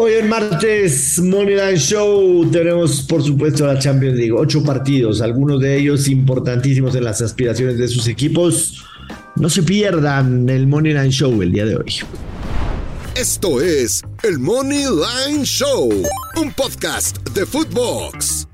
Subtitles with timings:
[0.00, 4.30] Hoy en martes, Money Line Show, tenemos por supuesto la Champions League.
[4.30, 8.84] Ocho partidos, algunos de ellos importantísimos en las aspiraciones de sus equipos.
[9.34, 11.96] No se pierdan el Money Line Show el día de hoy.
[13.16, 15.90] Esto es el Money Line Show,
[16.36, 18.47] un podcast de Footbox.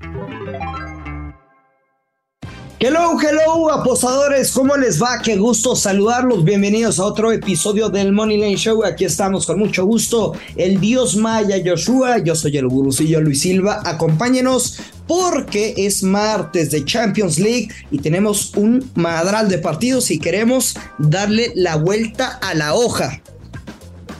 [2.87, 5.19] Hello, hello, apostadores, ¿cómo les va?
[5.19, 6.43] Qué gusto saludarlos.
[6.43, 8.85] Bienvenidos a otro episodio del Money Lane Show.
[8.85, 10.33] Aquí estamos con mucho gusto.
[10.55, 13.81] El Dios Maya Joshua, yo soy el gurusillo Luis Silva.
[13.83, 20.75] Acompáñenos porque es martes de Champions League y tenemos un madral de partidos y queremos
[20.99, 23.19] darle la vuelta a la hoja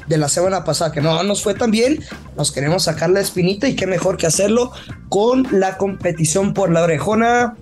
[0.07, 2.03] de la semana pasada que no nos fue tan bien,
[2.35, 4.71] nos queremos sacar la espinita y qué mejor que hacerlo
[5.09, 7.57] con la competición por la orejona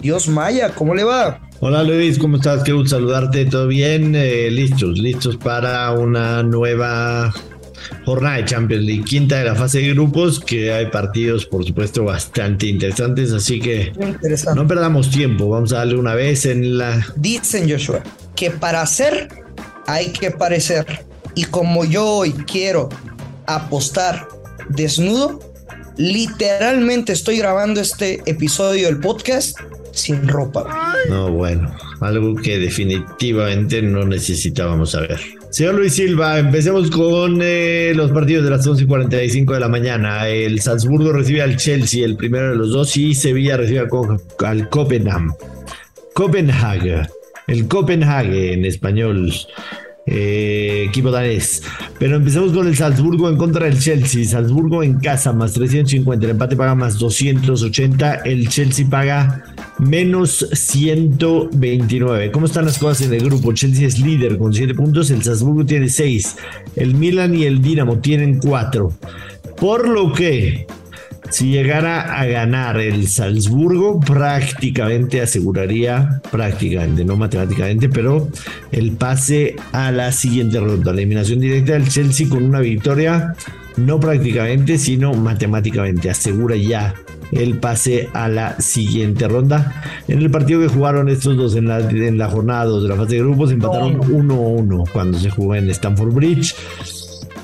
[0.00, 1.40] Dios Maya, ¿cómo le va?
[1.60, 2.62] Hola Luis, ¿cómo estás?
[2.62, 4.14] Qué gusto saludarte, ¿todo bien?
[4.14, 7.32] Eh, listos, listos para una nueva
[8.04, 12.04] jornada de Champions League, quinta de la fase de grupos, que hay partidos, por supuesto,
[12.04, 13.92] bastante interesantes, así que
[14.54, 17.04] no perdamos tiempo, vamos a darle una vez en la...
[17.16, 18.02] Dicen Joshua,
[18.34, 19.28] que para hacer
[19.86, 22.88] hay que parecer, y como yo hoy quiero
[23.46, 24.28] apostar
[24.68, 25.40] desnudo,
[25.96, 29.58] literalmente estoy grabando este episodio del podcast
[29.96, 30.94] sin ropa.
[31.08, 35.18] No, bueno, algo que definitivamente no necesitábamos saber.
[35.50, 39.68] Señor Luis Silva, empecemos con eh, los partidos de las 11 y 45 de la
[39.68, 40.28] mañana.
[40.28, 45.30] El Salzburgo recibe al Chelsea, el primero de los dos, y Sevilla recibe al Copenhagen.
[46.12, 47.06] Copenhague,
[47.46, 49.32] el Copenhague en español.
[50.06, 51.62] Eh, equipo danés.
[51.98, 54.24] Pero empezamos con el Salzburgo en contra del Chelsea.
[54.24, 56.24] Salzburgo en casa más 350.
[56.24, 58.14] El empate paga más 280.
[58.24, 59.42] El Chelsea paga
[59.78, 62.30] menos 129.
[62.30, 63.52] ¿Cómo están las cosas en el grupo?
[63.52, 65.10] Chelsea es líder con 7 puntos.
[65.10, 66.36] El Salzburgo tiene 6.
[66.76, 68.92] El Milan y el Dinamo tienen 4.
[69.56, 70.66] Por lo que
[71.30, 78.28] si llegara a ganar el Salzburgo, prácticamente aseguraría, prácticamente, no matemáticamente, pero
[78.72, 80.92] el pase a la siguiente ronda.
[80.92, 83.34] La eliminación directa del Chelsea con una victoria,
[83.76, 86.10] no prácticamente, sino matemáticamente.
[86.10, 86.94] Asegura ya
[87.32, 89.82] el pase a la siguiente ronda.
[90.08, 92.96] En el partido que jugaron estos dos en la, en la jornada 2 de la
[92.96, 96.54] fase de grupos, empataron 1-1 cuando se jugó en Stamford Bridge.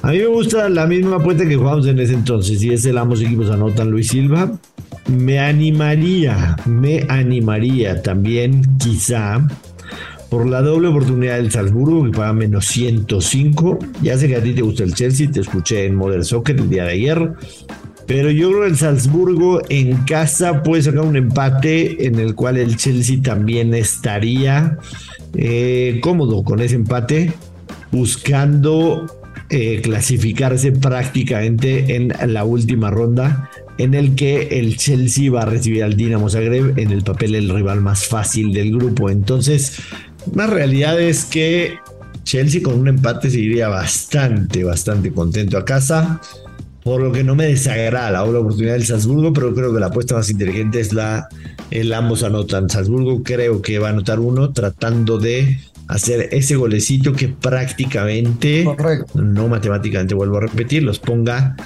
[0.02, 2.98] A mí me gusta la misma apuesta que jugamos en ese entonces, y es el
[2.98, 4.50] ambos equipos anotan Luis Silva.
[5.08, 9.46] Me animaría, me animaría también, quizá,
[10.28, 13.78] por la doble oportunidad del Salzburgo, que paga menos 105.
[14.02, 16.68] Ya sé que a ti te gusta el Chelsea, te escuché en Modern Soccer el
[16.68, 17.34] día de ayer.
[18.08, 22.56] Pero yo creo que el Salzburgo en casa puede sacar un empate en el cual
[22.56, 24.78] el Chelsea también estaría
[25.34, 27.32] eh, cómodo con ese empate,
[27.92, 29.06] buscando
[29.52, 35.84] eh, clasificarse prácticamente en la última ronda en el que el Chelsea va a recibir
[35.84, 39.10] al Dinamo Zagreb en el papel el rival más fácil del grupo.
[39.10, 39.78] Entonces,
[40.34, 41.74] la realidad es que
[42.24, 46.20] Chelsea con un empate seguiría bastante, bastante contento a casa.
[46.84, 50.16] Por lo que no me desagrada la oportunidad del Salzburgo, pero creo que la apuesta
[50.16, 51.28] más inteligente es la
[51.70, 52.68] el ambos anotan.
[52.68, 55.58] Salzburgo creo que va a anotar uno tratando de
[55.88, 58.64] hacer ese golecito que prácticamente,
[59.14, 61.56] no matemáticamente vuelvo a repetir, los ponga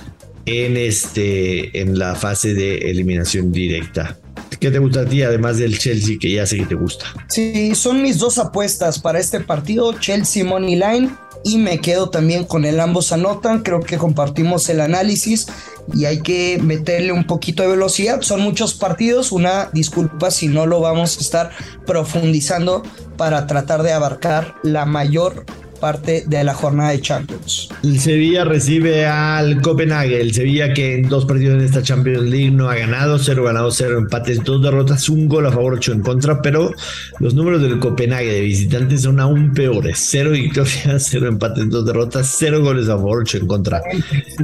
[0.47, 4.19] en, este, en la fase de eliminación directa.
[4.61, 7.07] ¿Qué te gusta a ti, además del Chelsea, que ya sé que te gusta?
[7.29, 11.11] Sí, son mis dos apuestas para este partido, Chelsea Money Line
[11.45, 15.47] y me quedo también con el ambos anotan, creo que compartimos el análisis
[15.95, 20.67] y hay que meterle un poquito de velocidad, son muchos partidos, una disculpa si no
[20.67, 21.51] lo vamos a estar
[21.87, 22.83] profundizando
[23.17, 25.45] para tratar de abarcar la mayor
[25.77, 27.69] parte de la jornada de Champions.
[27.83, 32.51] El Sevilla recibe al Copenhague, el Sevilla que en dos partidos en esta Champions League
[32.51, 36.01] no ha ganado, cero ganados, cero empates, dos derrotas, un gol a favor, ocho en
[36.01, 36.73] contra, pero
[37.21, 42.35] los números del Copenhague de visitantes son aún peores, cero victorias, cero empates, dos derrotas,
[42.39, 43.83] cero goles a favor, ocho en contra.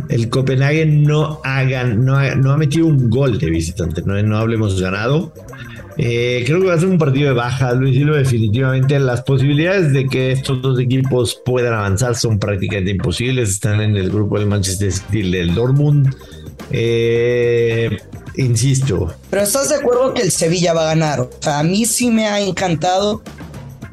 [0.09, 5.33] El Copenhague no ha, no ha, metido un gol de visitante, no, no hablemos ganado.
[5.97, 8.99] Eh, creo que va a ser un partido de baja, Luis Silva, definitivamente.
[8.99, 13.51] Las posibilidades de que estos dos equipos puedan avanzar son prácticamente imposibles.
[13.51, 16.15] Están en el grupo del Manchester City del Dortmund.
[16.71, 17.99] Eh,
[18.37, 19.15] insisto.
[19.31, 21.21] Pero estás de acuerdo que el Sevilla va a ganar.
[21.21, 23.23] O sea, a mí sí me ha encantado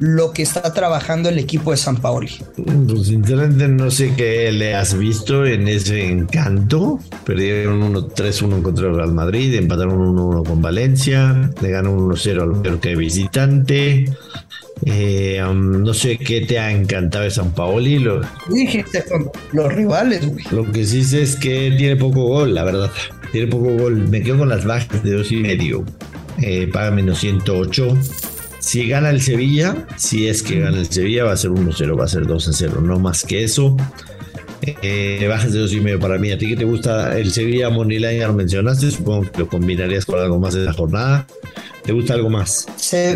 [0.00, 2.30] lo que está trabajando el equipo de San Paoli.
[2.56, 6.98] Pues sinceramente no sé qué le has visto en ese encanto.
[7.24, 12.96] Perdieron 1-3-1 contra el Real Madrid, empataron 1-1 con Valencia, le ganaron 1-0 al que
[12.96, 14.06] visitante.
[14.86, 17.98] Eh, um, no sé qué te ha encantado de San Paoli.
[17.98, 20.44] Lo, Dije con los rivales, güey.
[20.50, 22.90] Lo que sí sé es que tiene poco gol, la verdad.
[23.32, 24.08] Tiene poco gol.
[24.08, 25.84] Me quedo con las bajas de dos y medio.
[26.40, 27.98] Eh, paga menos 108.
[28.60, 32.04] Si gana el Sevilla, si es que gana el Sevilla, va a ser 1-0, va
[32.04, 33.76] a ser 2-0, no más que eso.
[34.62, 36.30] Eh, bajas de dos y medio para mí.
[36.30, 38.20] ¿A ti que te gusta el Sevilla Moneyline?
[38.20, 41.26] Ya lo mencionaste, supongo que lo combinarías con algo más de la jornada.
[41.82, 42.66] ¿Te gusta algo más?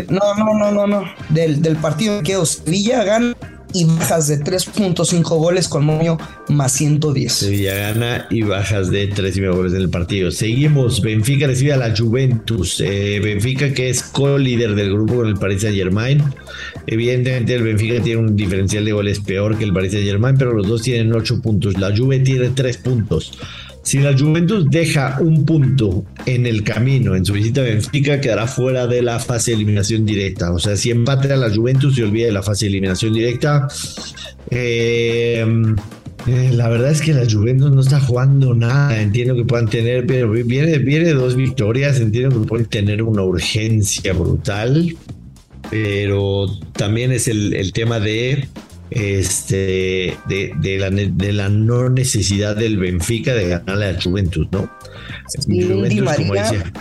[0.09, 1.03] no, no, no, no, no.
[1.29, 3.35] Del, del partido que Sevilla gana
[3.75, 6.17] y bajas de 3.5 goles con Moño
[6.47, 7.31] más 110.
[7.31, 10.31] Sevilla gana y bajas de 3.5 goles en el partido.
[10.31, 11.01] Seguimos.
[11.01, 12.79] Benfica recibe a la Juventus.
[12.79, 16.23] Eh, Benfica que es co-líder del grupo con el Paris Saint Germain.
[16.87, 20.53] Evidentemente el Benfica tiene un diferencial de goles peor que el Paris Saint Germain, pero
[20.53, 21.77] los dos tienen 8 puntos.
[21.77, 23.33] La Juve tiene 3 puntos.
[23.85, 28.47] Si la Juventus deja un punto en el camino en su visita a Benfica, quedará
[28.47, 30.51] fuera de la fase de eliminación directa.
[30.51, 33.67] O sea, si empate a la Juventus y olvida de la fase de eliminación directa,
[34.49, 35.45] eh,
[36.25, 38.99] eh, la verdad es que la Juventus no está jugando nada.
[38.99, 41.99] Entiendo que puedan tener, viene, viene dos victorias.
[41.99, 44.95] Entiendo que pueden tener una urgencia brutal.
[45.69, 48.47] Pero también es el tema de
[48.95, 54.71] este, de, de, la, de, la, no necesidad del Benfica de ganarle a Juventus, ¿no?
[55.27, 56.71] Sí, Juventus, María,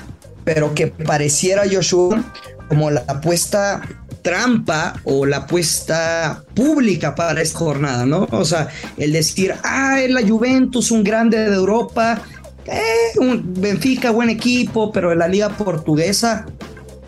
[0.44, 2.24] pero que pareciera Joshua
[2.68, 3.82] como la apuesta
[4.22, 8.28] trampa o la apuesta pública para esta jornada, ¿no?
[8.30, 12.22] O sea, el decir, ah, es la Juventus, un grande de Europa,
[12.66, 16.46] eh, un Benfica, buen equipo, pero en la liga portuguesa,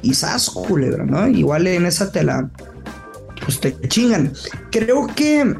[0.03, 1.29] quizás culebra, ¿no?
[1.29, 2.51] Igual en esa tela
[3.47, 4.33] pues te chingan.
[4.71, 5.55] Creo que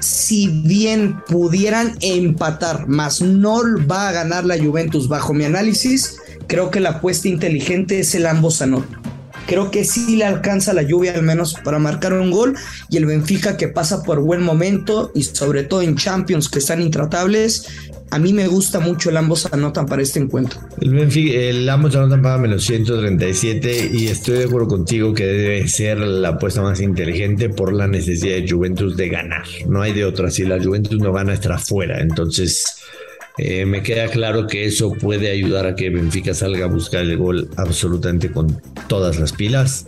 [0.00, 6.70] si bien pudieran empatar, más no va a ganar la Juventus bajo mi análisis, creo
[6.70, 9.00] que la apuesta inteligente es el ambos anotan.
[9.46, 12.56] Creo que sí le alcanza la lluvia al menos para marcar un gol
[12.88, 16.80] y el Benfica que pasa por buen momento y sobre todo en Champions que están
[16.80, 17.66] intratables,
[18.10, 20.60] a mí me gusta mucho el ambos anotan para este encuentro.
[20.80, 25.68] El, Benfica, el ambos anotan para menos 137 y estoy de acuerdo contigo que debe
[25.68, 29.44] ser la apuesta más inteligente por la necesidad de Juventus de ganar.
[29.66, 30.30] No hay de otra.
[30.30, 32.00] Si la Juventus no gana, estará fuera.
[32.00, 32.64] Entonces,
[33.36, 37.16] eh, me queda claro que eso puede ayudar a que Benfica salga a buscar el
[37.16, 39.86] gol absolutamente con todas las pilas.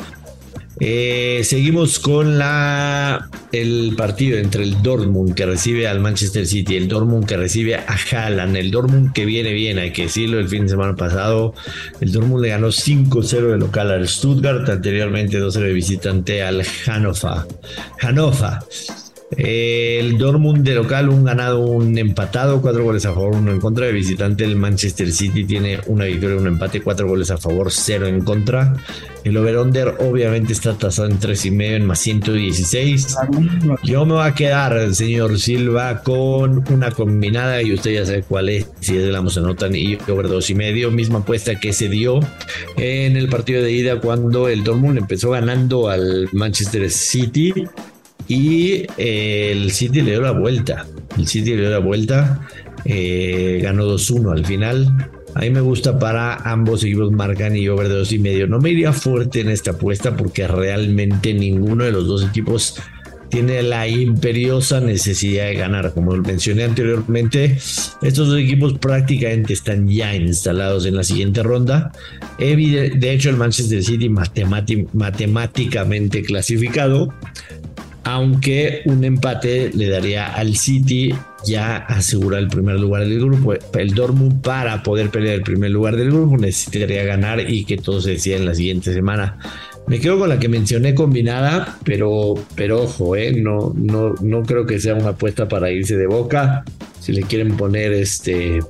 [0.78, 6.88] Eh, seguimos con la, el partido entre el Dortmund que recibe al Manchester City, el
[6.88, 10.64] Dortmund que recibe a Haaland, el Dortmund que viene bien, hay que decirlo, el fin
[10.64, 11.54] de semana pasado
[12.00, 17.46] el Dortmund le ganó 5-0 de local al Stuttgart, anteriormente 2-0 de visitante al Hannover.
[17.98, 18.58] Hannover.
[19.30, 23.86] El Dortmund de local, un ganado, un empatado, cuatro goles a favor, uno en contra.
[23.86, 28.06] De visitante, el Manchester City tiene una victoria, un empate, cuatro goles a favor, cero
[28.06, 28.74] en contra.
[29.24, 33.16] El over-under obviamente está tasado en tres y medio, en más 116.
[33.82, 38.48] Yo me voy a quedar, señor Silva, con una combinada y usted ya sabe cuál
[38.48, 40.92] es, si es de la Mozanotan y over dos y medio.
[40.92, 42.20] Misma apuesta que se dio
[42.76, 47.52] en el partido de ida cuando el Dortmund empezó ganando al Manchester City
[48.28, 50.86] y eh, el City le dio la vuelta.
[51.16, 52.40] El City le dio la vuelta.
[52.84, 55.10] Eh, ganó 2-1 al final.
[55.34, 58.46] A mí me gusta para ambos equipos marcan y over de dos y medio.
[58.46, 62.76] No me iría fuerte en esta apuesta porque realmente ninguno de los dos equipos
[63.28, 65.92] tiene la imperiosa necesidad de ganar.
[65.92, 67.58] Como mencioné anteriormente,
[68.00, 71.92] estos dos equipos prácticamente están ya instalados en la siguiente ronda.
[72.38, 77.12] De hecho, el Manchester City matemáticamente clasificado
[78.06, 81.12] aunque un empate le daría al City
[81.44, 83.54] ya asegurar el primer lugar del grupo.
[83.76, 88.00] El Dortmund para poder pelear el primer lugar del grupo necesitaría ganar y que todo
[88.00, 89.38] se decida en la siguiente semana.
[89.88, 94.66] Me quedo con la que mencioné combinada, pero, pero ojo, eh, no, no, no creo
[94.66, 96.64] que sea una apuesta para irse de boca.
[97.00, 98.60] Si le quieren poner este,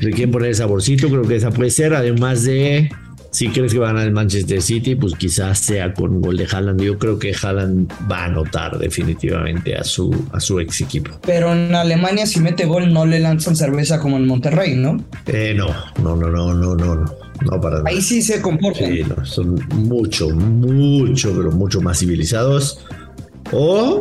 [0.00, 2.90] si le quieren poner saborcito, creo que esa puede ser, además de
[3.34, 6.46] si crees que va a ganar el Manchester City, pues quizás sea con gol de
[6.46, 6.80] Haaland.
[6.80, 11.18] Yo creo que Haaland va a anotar definitivamente a su, a su ex equipo.
[11.26, 15.04] Pero en Alemania, si mete gol, no le lanzan cerveza como en Monterrey, ¿no?
[15.26, 15.66] Eh, no,
[16.00, 17.60] no, no, no, no, no, no.
[17.60, 18.92] para Ahí sí se comportan.
[18.92, 22.78] Sí, no, son mucho, mucho, pero mucho más civilizados.
[23.50, 24.00] O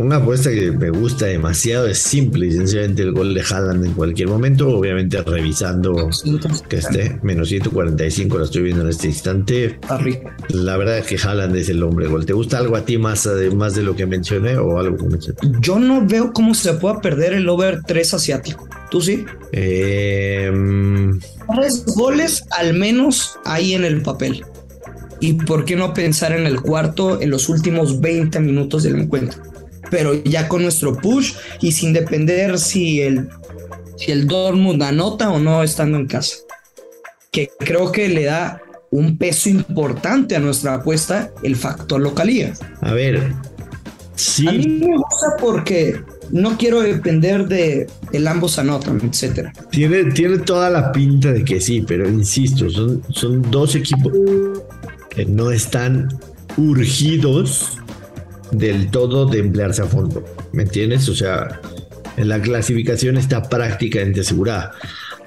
[0.00, 3.92] una apuesta que me gusta demasiado es simple y sencillamente el gol de Haaland en
[3.92, 6.08] cualquier momento, obviamente revisando
[6.68, 9.78] que esté menos 145, lo estoy viendo en este instante.
[10.48, 12.24] La verdad es que Haaland es el hombre gol.
[12.26, 15.38] ¿Te gusta algo a ti más, además de lo que mencioné o algo que mencioné?
[15.60, 18.68] Yo no veo cómo se pueda perder el over 3 asiático.
[18.90, 19.24] ¿Tú sí?
[19.52, 20.50] Eh,
[21.54, 24.44] Tres goles al menos ahí en el papel.
[25.22, 29.38] y por qué no pensar en el cuarto en los últimos 20 minutos del encuentro.
[29.90, 33.28] Pero ya con nuestro push y sin depender si el,
[33.96, 36.36] si el Dortmund anota o no estando en casa.
[37.30, 42.54] Que creo que le da un peso importante a nuestra apuesta el factor localía.
[42.80, 43.32] A ver,
[44.14, 44.48] sí.
[44.48, 49.52] A mí me gusta porque no quiero depender de el ambos anotan, etcétera.
[49.70, 54.12] Tiene, tiene toda la pinta de que sí, pero insisto, son, son dos equipos
[55.10, 56.08] que no están
[56.56, 57.79] urgidos
[58.52, 60.24] del todo de emplearse a fondo.
[60.52, 61.08] ¿Me entiendes?
[61.08, 61.60] O sea,
[62.16, 64.72] la clasificación está prácticamente asegurada.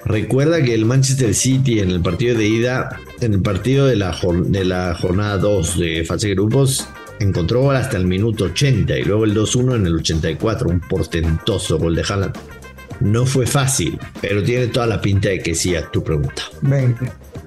[0.04, 4.14] Recuerda que el Manchester City en el partido de ida, en el partido de la,
[4.46, 6.86] de la jornada 2 de fase de grupos,
[7.20, 11.94] encontró hasta el minuto 80 y luego el 2-1 en el 84, un portentoso gol
[11.94, 12.36] de Haaland.
[13.00, 16.42] No fue fácil, pero tiene toda la pinta de que sí a tu pregunta.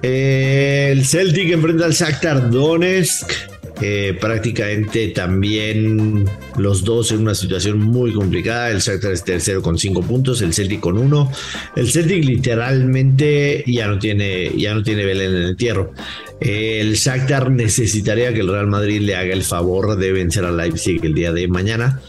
[0.01, 3.31] el Celtic enfrenta al Shakhtar Donetsk.
[3.79, 6.25] Eh, prácticamente también
[6.57, 8.72] los dos en una situación muy complicada.
[8.72, 11.31] El Shakhtar es tercero con cinco puntos, el Celtic con uno.
[11.75, 15.93] El Celtic literalmente ya no tiene, ya no tiene Belén en el entierro.
[16.39, 21.00] El Shakhtar necesitaría que el Real Madrid le haga el favor de vencer al Leipzig
[21.03, 22.01] el día de mañana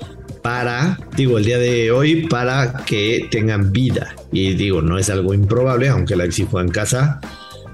[0.43, 4.15] para, digo, el día de hoy para que tengan vida.
[4.33, 7.21] Y digo, no es algo improbable, aunque Leipzig juega en casa.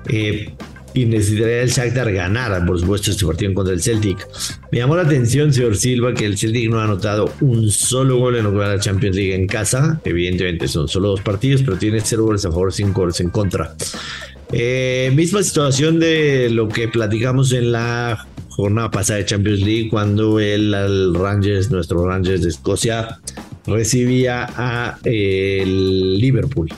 [0.08, 0.54] Eh,
[0.94, 4.26] y necesitaría el Shakhtar ganar, por supuesto, este partido contra del Celtic.
[4.70, 8.36] Me llamó la atención, señor Silva, que el Celtic no ha anotado un solo gol
[8.36, 10.00] en lo que va a la Champions League en casa.
[10.04, 13.74] Evidentemente son solo dos partidos, pero tiene cero goles a favor, cinco goles en contra.
[14.52, 20.38] Eh, misma situación de lo que platicamos en la jornada pasada de Champions League, cuando
[20.38, 23.18] el, Rangers, nuestro Rangers de Escocia,
[23.66, 26.68] recibía a el Liverpool.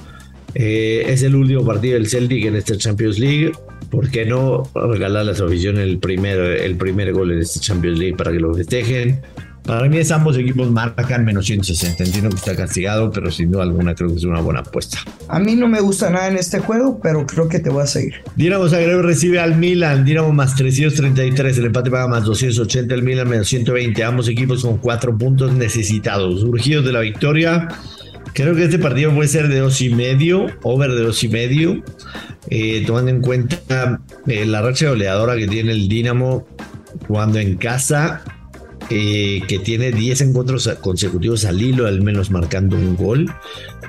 [0.59, 3.53] Eh, es el último partido del Celtic en esta Champions League.
[3.91, 7.99] ¿Por qué no regalar a su afición el primer, el primer gol en esta Champions
[7.99, 9.21] League para que lo festejen?
[9.67, 12.05] Para mí es ambos equipos marcan menos 160.
[12.05, 14.99] Entiendo que está castigado, pero sin duda alguna creo que es una buena apuesta.
[15.29, 17.87] A mí no me gusta nada en este juego, pero creo que te voy a
[17.87, 18.15] seguir.
[18.37, 20.07] Dinamo Zagreb recibe al Milan.
[20.07, 21.59] Dinamo más 333.
[21.59, 22.95] El empate paga más 280.
[22.95, 24.03] El Milan menos 120.
[24.05, 26.45] Ambos equipos con cuatro puntos necesitados.
[26.45, 27.69] Urgidos de la victoria.
[28.33, 31.83] Creo que este partido puede ser de dos y medio, over de dos y medio,
[32.51, 36.47] eh, tomando en cuenta eh, la racha goleadora que tiene el Dinamo
[37.07, 38.23] jugando en casa
[38.89, 43.33] eh, que tiene 10 encuentros consecutivos al hilo, al menos marcando un gol.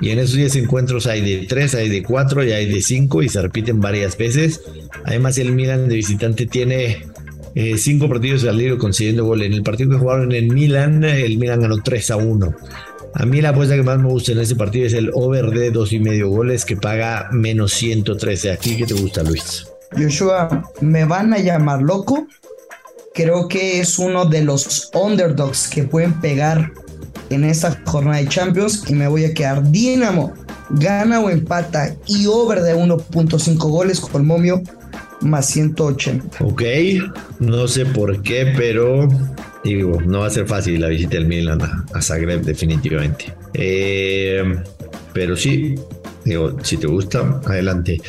[0.00, 3.22] Y en esos 10 encuentros hay de 3, hay de 4 y hay de 5
[3.22, 4.60] y se repiten varias veces.
[5.04, 7.06] Además, el Milan de visitante tiene
[7.54, 9.42] 5 eh, partidos al hilo consiguiendo gol.
[9.42, 12.54] En el partido que jugaron en Milan, el Milan ganó 3 a 1.
[13.14, 15.70] A mí la apuesta que más me gusta en ese partido es el over de
[15.70, 18.52] 2 y medio goles que paga menos 113.
[18.52, 19.66] ¿A ti qué te gusta, Luis?
[19.96, 22.26] Joshua, me van a llamar loco,
[23.14, 26.72] creo que es uno de los underdogs que pueden pegar
[27.30, 30.34] en esta jornada de Champions y me voy a quedar Dinamo
[30.70, 34.62] gana o empata y over de 1.5 goles con momio
[35.20, 36.44] más 180.
[36.44, 36.62] Ok,
[37.40, 39.08] no sé por qué, pero
[39.64, 43.34] digo, no va a ser fácil la visita del Milan a, Zagreb definitivamente.
[43.54, 44.42] Eh,
[45.12, 45.74] pero sí,
[46.62, 48.00] si te gusta, adelante.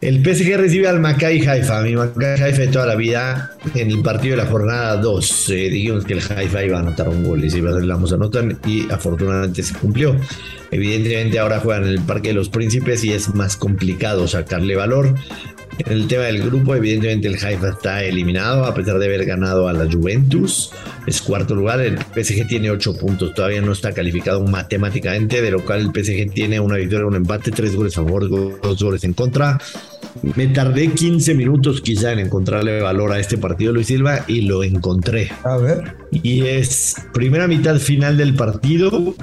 [0.00, 1.82] El PSG recibe al Maccabi Haifa.
[1.82, 5.50] Mi Maccabi Haifa de toda la vida en el partido de la jornada 2.
[5.50, 7.86] Eh, dijimos que el Haifa iba a anotar un gol y se iba a hacer
[7.86, 10.16] la anotar y afortunadamente se cumplió.
[10.70, 15.14] Evidentemente ahora juegan en el Parque de los Príncipes y es más complicado sacarle valor.
[15.78, 19.68] En el tema del grupo, evidentemente el Haifa está eliminado a pesar de haber ganado
[19.68, 20.72] a la Juventus.
[21.06, 21.80] Es cuarto lugar.
[21.80, 23.34] El PSG tiene ocho puntos.
[23.34, 25.40] Todavía no está calificado matemáticamente.
[25.40, 28.82] De lo cual el PSG tiene una victoria, un empate, tres goles a favor, dos
[28.82, 29.58] goles en contra.
[30.34, 34.64] Me tardé 15 minutos quizá en encontrarle valor a este partido, Luis Silva, y lo
[34.64, 35.30] encontré.
[35.44, 35.96] A ver.
[36.10, 39.14] Y es primera mitad final del partido.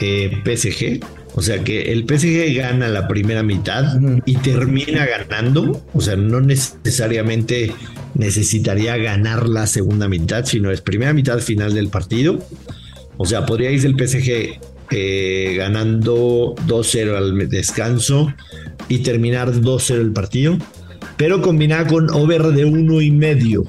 [0.00, 1.00] Eh, PSG
[1.34, 5.82] o sea que el PSG gana la primera mitad y termina ganando.
[5.94, 7.72] O sea, no necesariamente
[8.14, 12.38] necesitaría ganar la segunda mitad, sino es primera mitad final del partido.
[13.16, 14.60] O sea, podría irse el PSG
[14.90, 18.32] eh, ganando 2-0 al descanso
[18.88, 20.58] y terminar 2-0 el partido.
[21.16, 23.64] Pero combinada con over de uno y medio,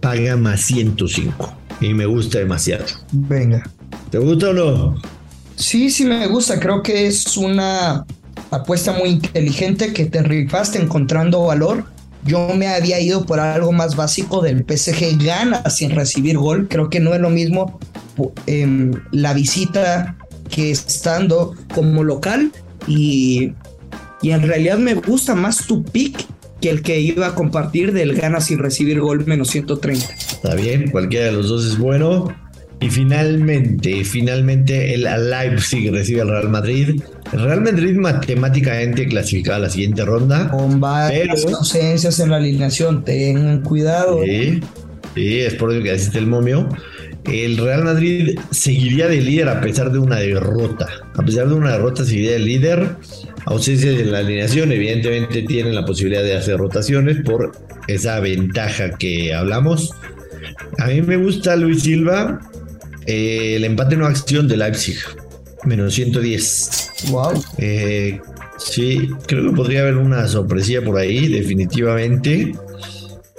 [0.00, 1.56] paga más 105.
[1.80, 2.84] Y me gusta demasiado.
[3.12, 3.62] Venga.
[4.10, 5.02] ¿Te gusta o no?
[5.60, 6.58] Sí, sí me gusta.
[6.58, 8.06] Creo que es una
[8.50, 11.84] apuesta muy inteligente que te rifaste encontrando valor.
[12.24, 16.66] Yo me había ido por algo más básico del PSG gana sin recibir gol.
[16.68, 17.78] Creo que no es lo mismo
[18.46, 20.16] em, la visita
[20.48, 22.50] que estando como local
[22.86, 23.52] y,
[24.22, 26.26] y en realidad me gusta más tu pick
[26.62, 30.06] que el que iba a compartir del gana sin recibir gol menos 130.
[30.14, 32.28] Está bien, cualquiera de los dos es bueno.
[32.80, 37.02] Y finalmente, finalmente el Leipzig recibe al Real Madrid.
[37.30, 40.48] El Real Madrid matemáticamente clasificado a la siguiente ronda.
[40.48, 44.22] Con varias ausencias en la alineación, tengan cuidado.
[44.24, 44.60] Sí,
[45.14, 46.68] sí, es por eso que asiste el momio.
[47.24, 50.88] El Real Madrid seguiría de líder a pesar de una derrota.
[51.14, 52.96] A pesar de una derrota seguiría de líder.
[53.44, 57.52] Ausencias en la alineación, evidentemente tienen la posibilidad de hacer rotaciones por
[57.88, 59.90] esa ventaja que hablamos.
[60.78, 62.40] A mí me gusta Luis Silva
[63.10, 64.96] eh, el empate no acción de Leipzig,
[65.64, 66.90] menos 110.
[67.10, 67.42] Wow.
[67.58, 68.20] Eh,
[68.56, 72.54] sí, creo que podría haber una sorpresilla por ahí, definitivamente.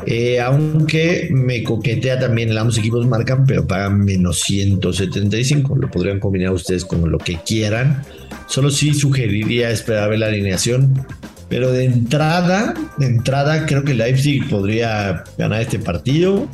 [0.06, 5.78] Eh, aunque me coquetea también, ambos equipos marcan, pero pagan menos 175.
[5.78, 8.04] Lo podrían combinar ustedes con lo que quieran.
[8.48, 11.06] Solo sí sugeriría esperar a ver la alineación.
[11.48, 16.50] Pero de entrada, de entrada, creo que Leipzig podría ganar este partido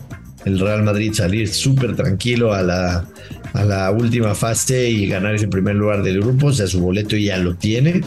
[0.47, 3.05] el Real Madrid salir súper tranquilo a la,
[3.53, 7.17] a la última fase y ganar ese primer lugar del grupo, o sea, su boleto
[7.17, 8.01] ya lo tiene.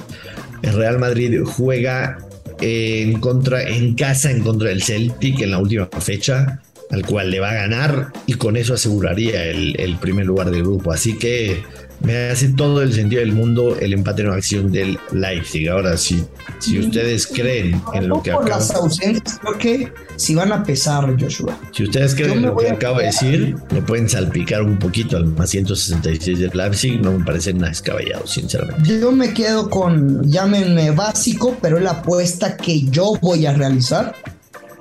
[0.62, 2.18] El Real Madrid juega
[2.61, 7.40] en contra, en casa en contra del Celtic en la última fecha, al cual le
[7.40, 10.92] va a ganar y con eso aseguraría el, el primer lugar del grupo.
[10.92, 11.62] Así que
[12.00, 15.69] me hace todo el sentido del mundo el empate en acción del Leipzig.
[15.69, 16.25] Ahora, si,
[16.59, 18.49] si ustedes creen en lo que acabo...
[18.49, 21.59] las ausencias, creo que si van a pesar, Joshua.
[21.73, 25.26] Si ustedes creen en lo que acabo de decir, me pueden salpicar un poquito al
[25.26, 27.00] más 166 del Leipzig.
[27.00, 29.00] No me parece nada escabellado, sinceramente.
[29.00, 34.14] Yo me quedo con, llámenme básico, pero es la apuesta que yo voy a realizar.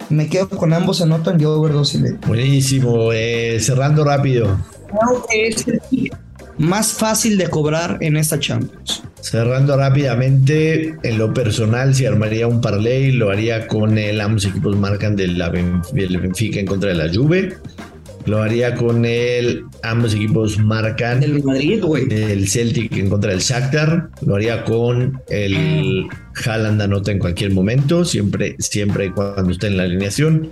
[0.09, 2.17] Me quedo con ambos anotan yo over dos y medio.
[2.25, 3.11] Buenísimo.
[3.13, 4.57] Eh, cerrando rápido.
[4.87, 5.65] Creo que es
[6.59, 9.01] más fácil de cobrar en esta Champions.
[9.21, 14.77] Cerrando rápidamente, en lo personal, si armaría un parlay, lo haría con el ambos equipos
[14.77, 15.41] marcan del
[15.91, 17.57] Benfica en contra de la Juve.
[18.25, 22.07] Lo haría con el ambos equipos marcan el Madrid, güey.
[22.11, 24.09] El Celtic en contra del Shakhtar.
[24.25, 26.07] Lo haría con el
[26.45, 30.51] Haaland anota en cualquier momento, siempre siempre cuando esté en la alineación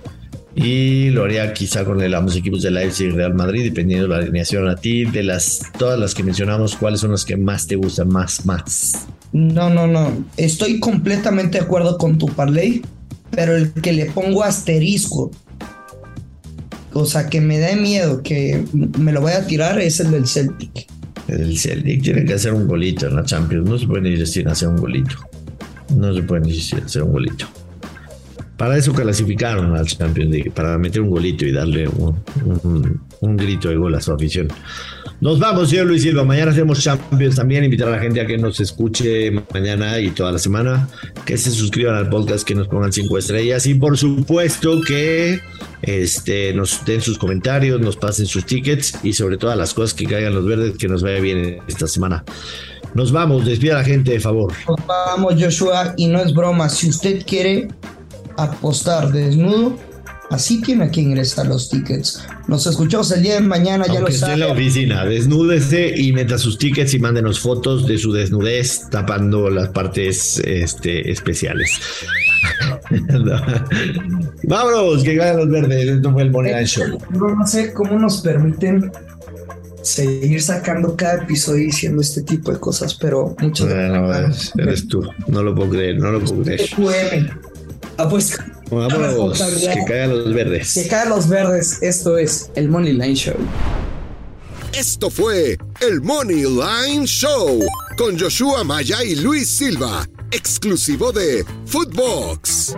[0.60, 4.14] y lo haría quizá con el, ambos equipos de Leipzig y Real Madrid, dependiendo de
[4.14, 5.04] la alineación a ti.
[5.04, 9.06] De las todas las que mencionamos, ¿cuáles son las que más te gustan más, más?
[9.32, 10.26] No, no, no.
[10.36, 12.82] Estoy completamente de acuerdo con tu parlay,
[13.30, 15.30] pero el que le pongo asterisco,
[16.92, 20.26] o sea, que me da miedo, que me lo voy a tirar, es el del
[20.26, 20.88] Celtic.
[21.28, 23.68] El Celtic tiene que hacer un golito en la Champions.
[23.68, 25.14] No se puede ir sin hacer un golito.
[25.94, 27.46] No se puede ir sin hacer un golito.
[28.58, 33.76] Para eso clasificaron al Champions League, para meter un golito y darle un, grito de
[33.76, 34.48] gol a su afición.
[35.20, 36.24] Nos vamos, señor Luis Silva.
[36.24, 37.62] Mañana hacemos Champions también.
[37.62, 40.88] Invitar a la gente a que nos escuche mañana y toda la semana.
[41.24, 43.64] Que se suscriban al podcast, que nos pongan cinco estrellas.
[43.66, 45.40] Y por supuesto que
[45.82, 50.04] este, nos den sus comentarios, nos pasen sus tickets y sobre todo las cosas que
[50.04, 52.24] caigan los verdes, que nos vaya bien esta semana.
[52.92, 54.52] Nos vamos, despida a la gente, de favor.
[54.66, 56.68] Nos vamos, Joshua, y no es broma.
[56.68, 57.68] Si usted quiere
[58.38, 59.76] apostar desnudo,
[60.30, 62.24] así tiene que ingresar los tickets.
[62.46, 64.34] Nos escuchamos el día de mañana, ya lo saben.
[64.34, 69.50] en la oficina, desnúdese y meta sus tickets y mándenos fotos de su desnudez tapando
[69.50, 71.70] las partes este, especiales.
[74.44, 75.88] Vámonos, que ganen los verdes.
[75.88, 76.98] Esto fue el Money Show.
[77.10, 78.90] No sé cómo nos permiten
[79.82, 84.52] seguir sacando cada episodio diciendo este tipo de cosas, pero muchas gracias.
[84.58, 86.68] eres tú, no lo puedo creer, no lo puedo creer.
[87.98, 88.46] Apuesta.
[88.70, 90.74] Vámonos, que caigan los verdes.
[90.74, 91.82] Que caigan los verdes.
[91.82, 93.36] Esto es el Money Line Show.
[94.72, 97.60] Esto fue el Money Line Show
[97.96, 102.74] con Joshua Maya y Luis Silva, exclusivo de Footbox.